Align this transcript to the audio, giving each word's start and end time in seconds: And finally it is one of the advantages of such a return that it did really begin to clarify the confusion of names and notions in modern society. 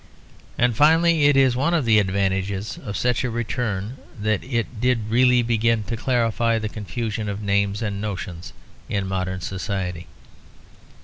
And 0.57 0.75
finally 0.75 1.25
it 1.25 1.37
is 1.37 1.55
one 1.55 1.75
of 1.75 1.85
the 1.85 1.99
advantages 1.99 2.79
of 2.83 2.97
such 2.97 3.23
a 3.23 3.29
return 3.29 3.97
that 4.19 4.43
it 4.43 4.81
did 4.81 5.11
really 5.11 5.43
begin 5.43 5.83
to 5.83 5.95
clarify 5.95 6.57
the 6.57 6.69
confusion 6.69 7.29
of 7.29 7.43
names 7.43 7.83
and 7.83 8.01
notions 8.01 8.51
in 8.89 9.07
modern 9.07 9.41
society. 9.41 10.07